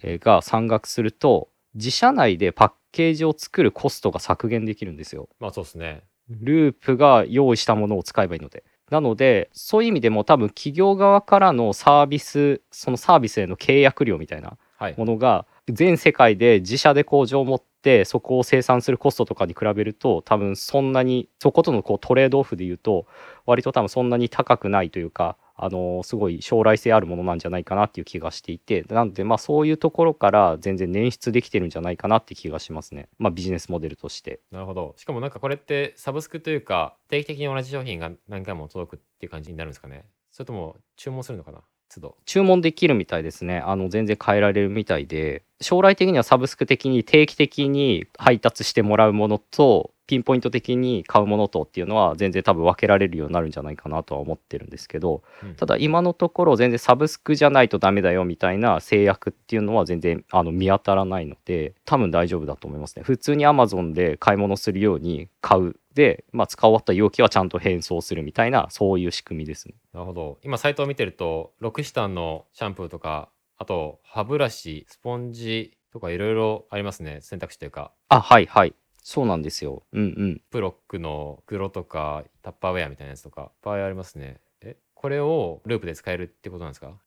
[0.00, 5.28] が参画すると自社内でパッケージを作るコストが削減できるんですよ。
[5.40, 6.04] まあそうですね。
[6.30, 8.62] ループが用意したものを使えばいいので。
[8.88, 14.94] なのでそういう意味でも多分企業側からのサービスそのサービスへの契約料みたいなはい。
[14.96, 23.06] ものが全世界で自社で工場を持ってそこを生産するコストとかに比べると多分そんなにそことのこうトレードオフで言うと
[23.44, 33.08] 割と多分そんなに高くないというかあのすごい将来性あるものなんじゃないかなっていう気がしていてなのでまあそういうところから全然捻出できてるんじゃないかなって気がしますね。
[33.18, 34.40] まあビジネスモデルとして。
[34.50, 34.94] なるほど。
[34.96, 40.04] しかもなんかこれってサブスクというか定期的に同じ商品が何回も届くっていう感じになるんですかね。
[40.30, 41.58] それとも注文するのかな？
[41.94, 42.16] 都度。
[42.24, 43.58] 注文できるみたいですね。
[43.58, 55.54] あの全然変えられるみたいで将来的にはサブスク的に定期的に配達してもらうものとピンポイント的に買うものとっていうのは全然多分分けられるようになるんじゃないかなとは思ってるんですけどうん。
[55.54, 63.04] ただ今のところ全然サブスクじゃないとダメだよみたいな制約っていうのは全然あの見当たらないので多分大丈夫だと思いますね。
[63.04, 65.76] 普通に Amazon で買い物するように買う。
[65.94, 69.74] で、まあ、使い終わった容器はちゃんと変装するみたいなそういう仕組みですね。
[69.92, 70.38] なるほど。
[70.42, 73.28] 今サイトを見てるとロクシタンのシャンプーとか
[73.62, 77.20] あと歯ブラシスポンジとかいろいろありますね。
[77.20, 77.92] 選択肢というか。
[78.08, 78.74] あはいはい。
[79.04, 79.84] そうなんですよ。
[79.92, 80.40] うんうん。
[80.50, 84.40] プロックの黒とかタッパーウェアみたいなやつとかいっぱいありますね。
[84.62, 86.98] えこれをループで使えるってことなんですか？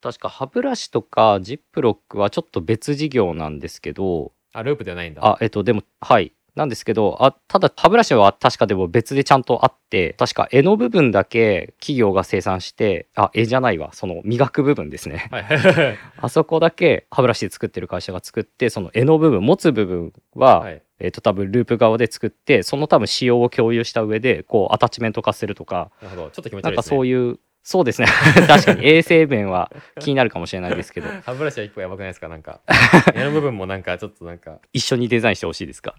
[0.00, 4.30] 確か歯ブラシとかジップロックはちょっと別事業なんですけど。
[4.52, 5.26] あループではないんだ。
[5.26, 15.28] あえっとでもはいなんですけどあただ歯ブラシは確かでも別でちゃんとあって確か柄の部分だけ企業が生産してあ柄じゃないわその磨く部分ですね。
[15.30, 20.82] はいはい あそこだけ歯ブラシで作ってる会社が作ってその柄の部分持つ部分は、はい。
[21.00, 26.30] えっと多分ループ側で作ってその多分仕様を共有した上でこうアタッチメント化するとかなるほど。
[26.30, 26.96] ちょっと気持ちなんか悪いですね。
[26.96, 27.38] そういう
[27.70, 28.08] そうですね。
[28.48, 28.86] 確かに。
[28.86, 31.08] 衛生面は気になるかもしれないですけど。
[31.22, 32.26] 歯ブラシは一個やばくないですか？
[32.28, 32.62] なんか。
[33.14, 34.58] 柄の部分もなんかちょっとなんか。
[34.72, 35.94] 一緒にデザインしてほしいですか？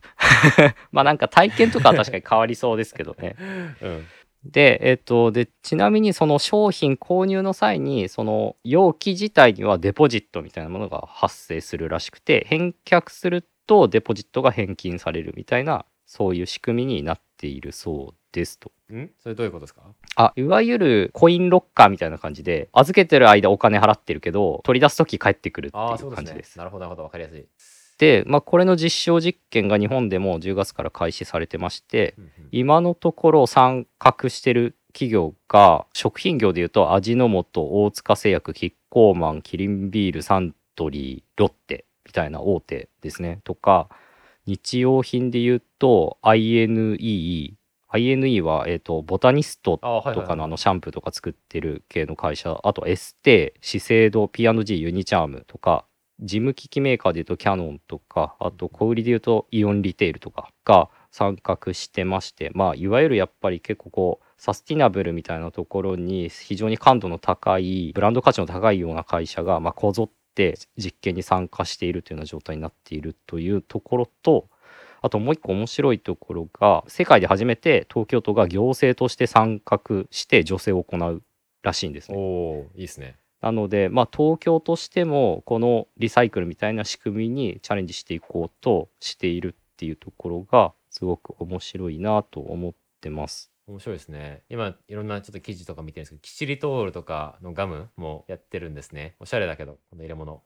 [0.92, 3.36] まあなんか体験とかは確かに変わりそうですけどね。
[3.84, 4.06] うん。
[4.46, 18.72] で、えっと、で、ちなみにその商品購入の際に、その容器自体にはデポジットみたいなものが発生するらしくて、返却するとデポジットが返金されるみたいな、そういう仕組みになっているそうですと。
[18.94, 19.10] ん？
[19.20, 19.82] それどういうことですか？
[20.16, 26.22] あ、いわゆるコインロッカーみたいな感じで、預けてる間お金払ってるけど、取り出すとき帰ってくるっていそううです。
[26.22, 26.58] ね感じです。
[26.58, 27.46] なるほどなるほどわかりやすい、
[27.98, 32.32] で、まあ、これの実証実験が日本でも10月から開始されてまして、うんうん。
[32.52, 43.40] 今のところ参画してる企業が食品業でいうと味の素大塚製薬キッコーマンキリンビールサントリーロッテみたいな大手ですね。
[43.44, 43.88] とか
[44.48, 47.54] 日用品でいうと INE
[47.92, 55.86] INE は、えー、とボタニストとかのあのシャンプーとか作ってる系の会社あとエステ資生堂 P&G ユニチャームとか
[56.22, 74.50] 事務機器メーカーでいうとキャノンとかあと小売りでいうとイオンリテールとかが参画してましてまあいわゆるやっぱり結構こうサスティナブルみたいなところに非常に感度の高いブランド価値の高いような会社がまあこぞって実験に参加しているというような状態になっているというところと
[75.02, 81.24] あともう一個面白いところが世界で初めて東京都が行政として参画して助成を行う
[81.62, 82.20] らしいんですおね。
[82.20, 83.16] おーいいですね。
[83.42, 93.52] なので、まあ、東京としてもこのリサイクルみたいな仕組みにチャレンジしていこうとしているっていうところがすごく面白いなと思ってます。
[93.68, 94.42] 面白いですね。
[94.50, 99.16] 今いろんなちょっと記事とか見てるんですけどキシリトールとかのガムもやってるんですね。
[99.20, 100.42] おしゃれだけどこの入れ物。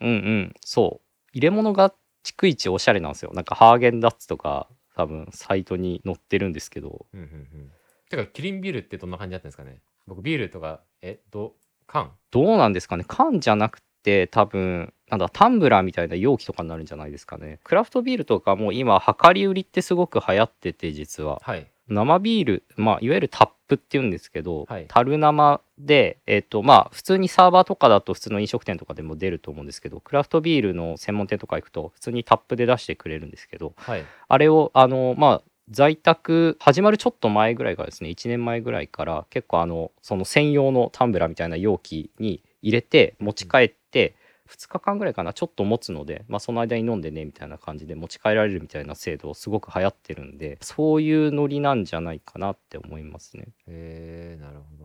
[0.00, 0.54] うんうん。
[0.60, 1.28] そう。
[1.32, 3.32] 入れ物が逐一おしゃれなんですよ。
[3.34, 7.06] なんかハーゲンダッツとか多分サイトに載ってるんですけど。
[7.12, 7.28] うんうんう
[7.64, 7.72] ん。
[8.08, 9.78] てかキリンビールってどんな感じだったんですかね？
[10.06, 11.54] 僕ビールとかえど
[11.86, 12.12] 缶？
[12.30, 13.04] どうなんですかね？
[13.06, 17.60] 缶じゃなくて多分なんだタンブラーみたいな容器とかになるんじゃないですかね。
[17.64, 21.40] クラフトビールとかも今量り売りってすごく流行ってて実は。
[21.42, 24.86] はい生ビール、まあ、いわゆるタップって言うんですけど、はい。
[24.88, 34.04] 樽生で、えっとまあ、普通にサーバーとかだと普通の飲食店とかでも出ると思うんですけどクラフトビールの専門店とか行くと普通にタップで出してくれるんですけどはい。
[34.28, 44.14] あれをあのまあ在宅始まるちょっと前ぐらいからですね1年前ぐらいから結構あのその専用のタンブラーみたいな容器に入れて持ち帰って
[44.52, 53.48] 2日間ぐらいかなちょっと持つので、まあ、その間に飲んでねみたいな感じで持ち帰られるみたいな制度すごく流行ってるんでそういうノリなんじゃないかなって思いますね。
[53.66, 54.82] へえなるほ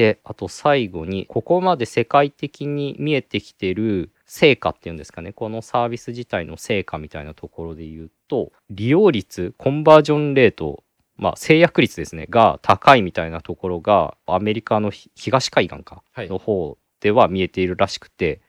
[0.00, 10.84] であと最後にここまで世界的に見えてきてる成果っていうんですかねこのサービス自体の成果みたいなところで言うと利用率コンバージョンレート
[11.16, 18.40] まあ制約率ですねが高いみたいなところがアメリカのひ東海岸かはいの方では見えているらしくて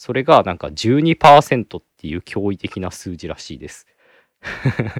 [0.00, 3.86] それがなんか12%っていう驚異的な数字らしいです。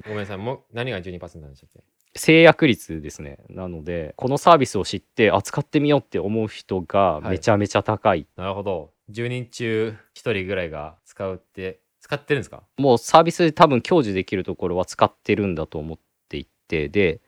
[0.05, 0.37] どごめんなさい。
[0.37, 1.81] もう何が12%なんでしたっけ？
[2.15, 3.39] 制約率ですね。
[3.49, 8.27] なのでこのサービスを知って扱ってみようって思う人がめちゃめちゃ高い。
[8.37, 8.91] なるほど。
[9.09, 12.61] 10人中1人ぐらいが使うって使ってるんですか？
[12.77, 17.21] もうサービスで多分享受できるところは使ってるんだと思っていてで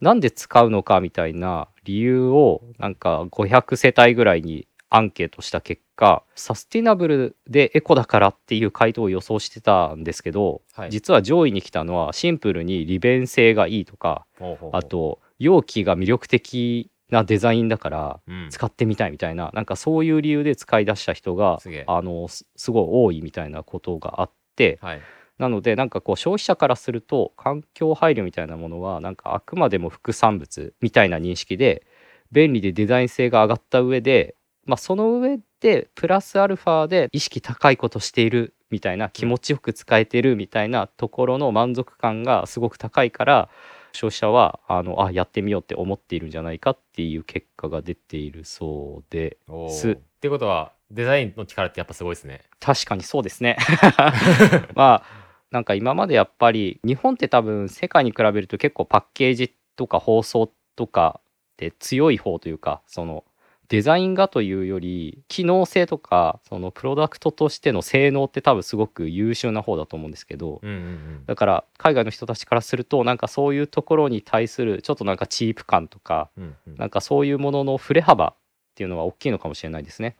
[0.00, 10.90] なんで使うのかみたいな理由をなんか500世帯ぐらいにアンケートした結果サスティナブルでエコだからっていう回答を予想してたんですけど、はい。
[10.90, 14.24] 実は上位に来たのはシンプルに利便性がいいとか
[14.72, 18.48] あと容器が魅力的なデザインだからうん。
[18.50, 25.02] 使ってみたいみたいななんかそういう理由で使い出した人があのすすごい多いみたいなことがあってはい。
[25.38, 31.86] なのでなんかこう消費者からすると環境配慮みたいなものはなんかあくまでも副産物みたいな認識で
[32.30, 34.36] 便利でデザイン性が上がった上で、
[34.66, 35.42] まあ、その上で
[35.94, 43.48] プラスアルファで意識高いことしているみたいな気持ちよく使えてるみたいなところの満足感がすごく高いから
[43.92, 49.38] 消費者はあのあやってみようって思っているんじゃないかっていう結果が出ているそうで
[49.70, 49.90] す。
[49.90, 52.42] ってことはデザインの力ってやっぱすごいですね。
[52.60, 53.56] 確かにそうですね。
[54.74, 61.20] まあなんか今までやっぱり日本って多分世界に比べると結構パッケージとか包装とか
[61.56, 63.24] で強い方というかその
[63.70, 71.24] デザインがというより機能性とかそのプロダクトとしての性能って多分すごく優秀な方だと思うんですけどうんうんうん。
[71.24, 76.76] だから海外の人たちからするとなんかそういうところに対するちょっとなんかチープ感とかうんうん。
[76.76, 78.34] なんかそういうものの振れ幅っ
[78.74, 80.16] ていうのは大きいのかもしれないですね。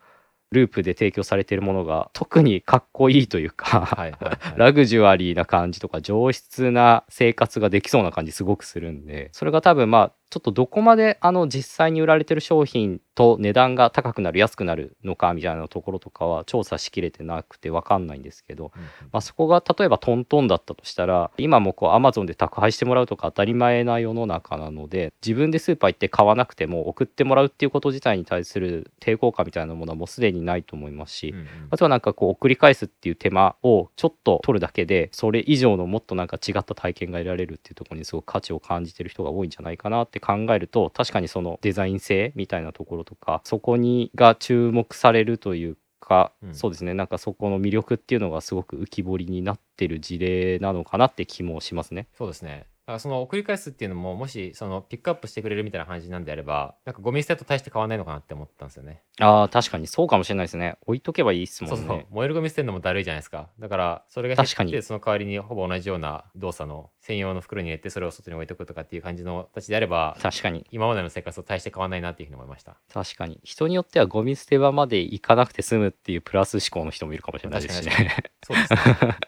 [0.52, 4.38] ループで提供されているものが特にかっこいいというか、はいはいはい。
[4.58, 18.86] ラグジュアリーな感じとか上質な生活ができそうな感じすごくするんでそれが多分まあちょっとどこまであの実際に売られてる商品と値段が高くなる安くなるのかみたいなところとかは調査しきれてなくて分かんないんですけど、うんうん。
[19.12, 31.46] まあ、そこが例えばトントンだったとしたら今もこう Amazon で宅配してもらうとか当たり前な世の中なので自分でスーパー行って買わなくても送ってもらうっていうこと自体に対する抵抗感みたいなものはもうすでにないと思いますし、うんうん。
[31.70, 52.08] あとはなんかこう送り返すっていう手間をちょっと取るだけでそれ以上のもっとなんか違った体験が得られるっていうところにすごく価値を感じてる人が多いんじゃないかなって考えると確かにそのデザイン性みたいなところとかそこにが注目されるというか、うんそうですねなんかそこの魅力っていうのがすごく浮き彫りになってる事例なのかなって気もしますね。
[52.16, 52.66] そうですね。
[52.90, 59.02] だからその送り返すっていうのももしそのピックアップしてくれるみたいな感じなんであればなんかゴミ捨てと大して変わらないのかなって思ったんですよね。
[59.20, 60.76] ああ確かにそうかもしれないですね。
[60.82, 61.76] 置いとけばいいっすもんね。
[61.76, 62.06] そうそう。
[62.10, 63.48] 燃えるゴミ捨てるのもだるいじゃないですか。
[63.60, 64.72] だからそれが確かに。
[64.72, 70.66] 減ってその代わりにほぼ同じような動作の専用の袋に入れてそれを外に置いとくとかっていう感じの形であれば確かに。
[70.72, 72.76] 今までの生活と大して変わらないなっていうふうに思いました。
[72.92, 73.38] 確かに。
[73.44, 78.80] 人によってはゴミ捨て場まで行かなくて済むっていうプラス思考の人もいるかもしれないですし確ねそうですね。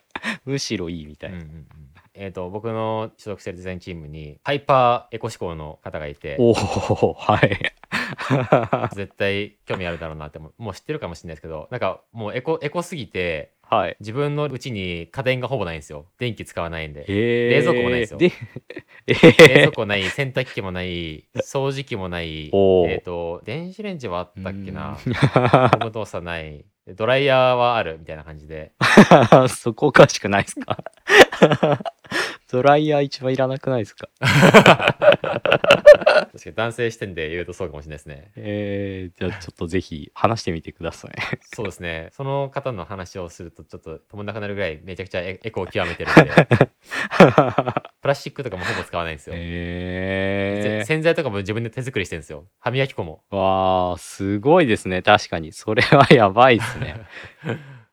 [0.45, 6.37] むしろいいみたいな、うんうんうんえー、と僕の所属してるデザインチームにハイパーエコ志向の方がいて。
[6.39, 7.59] おおはい。
[8.95, 13.97] 絶対興味あるだろうなってももう知ってるかもしれないですけどなんかもうエコエコすぎてはい。
[14.01, 16.05] 自分のうちに家電がほぼないんですよ。
[16.19, 17.07] 電気使わないんで。
[17.09, 18.19] えー、冷蔵庫もないですよ。
[18.19, 19.55] 冷ー。
[19.61, 22.51] 蔵庫ない洗濯機もない掃除機もない。
[22.89, 24.99] えっ、と電子レンジはあったっけな。
[25.07, 25.15] うん。
[25.15, 26.67] ホーム動作ない。
[26.87, 28.73] でドライヤーはあるみたいな感じで。
[29.49, 30.77] そこおかしくないですか？
[32.51, 34.09] ドライヤー一番いらなくないですか？
[36.33, 38.31] 確かに男性視点で言うとそうかもしれないですね。
[38.37, 41.13] えー、じゃあちょっとぜひ話してみてください。
[41.55, 42.09] そうですね。
[42.13, 46.47] その方の話をするとちょっと止まんなくなるぐらいめちゃくちゃエエコを極めてるんで。
[48.03, 52.47] プラスチックとかもほぼ使わないんですよ、えぜ洗剤とかも自分で手作りしてるんですよ。
[52.59, 53.23] 歯磨き粉も。
[53.31, 55.03] ー、わあすごいですね。
[55.03, 55.53] 確かに。
[55.53, 56.97] それはやばいですね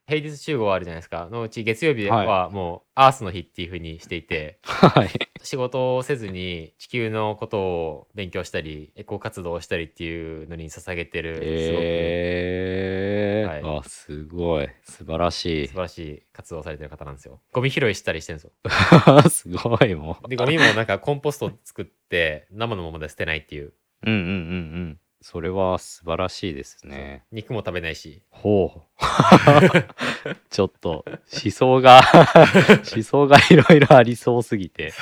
[0.09, 1.29] 平日集合あるじゃないですか。
[1.31, 5.09] のうち月曜日ははもうアースの日っていう風にしていて、はい。
[5.43, 11.51] 仕事をせずに地球のことを勉強したりエコ活動をしたりっていうのに捧げてるすごく
[11.81, 13.79] えーはい。
[13.79, 14.67] あすごい。
[14.83, 15.67] 素晴らしい。
[15.67, 17.39] 素晴らしい活動をされてる方なんですよ。
[17.53, 18.51] ゴミ拾いしたりしてるんですよ。
[19.29, 20.27] すごいもう。
[20.27, 23.73] でゴミもなんかコンポスト作って生のままで捨てないっていう。
[24.05, 27.25] うんうんうんうんそれは素晴らしいですね。
[27.31, 28.21] 肉も食べないし。
[28.29, 28.81] ほう。
[30.49, 32.01] ちょっと思想が
[32.95, 34.93] 思想がいろいろありそうすぎて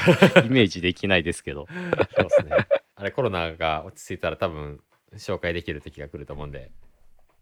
[0.43, 1.67] イメージできないですけど。
[2.15, 2.67] そうですね。
[2.95, 4.81] あれコロナが落ち着いたら多分
[5.13, 6.71] 紹介できる時が来ると思うんで。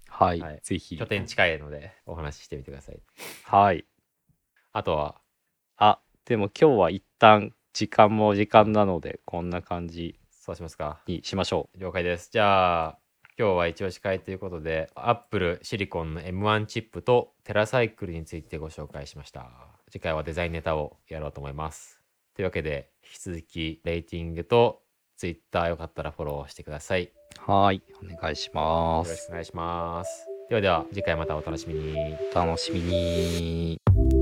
[0.10, 0.60] はい、はい。
[0.62, 0.98] ぜひ。
[0.98, 3.00] 拠点近いのでお話ししてみてください。
[3.44, 3.86] はい。
[4.74, 5.16] あとは？
[5.78, 11.00] あでも今日は一旦時間も時間なのでこんな感じそうしますか。
[11.08, 12.30] にしましょ了解です。
[12.32, 13.00] じゃあ
[13.36, 19.50] 今日は一押し会ということで Apple シリコンの M1 チップとテラサイクルについてご紹介しました。
[19.90, 22.00] 次回はデザインネタをやろうと思います。
[22.36, 24.84] というわけで引き続きレーティングと
[25.18, 27.06] Twitter よかったらフォローしてください。
[27.06, 27.10] よ
[27.48, 30.28] うはいお願いしまろしくすお願いします。
[30.48, 32.16] ではでは次回またお楽しみに。
[32.36, 34.15] お楽しみに